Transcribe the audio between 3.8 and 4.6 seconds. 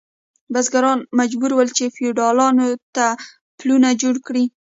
جوړ کړي.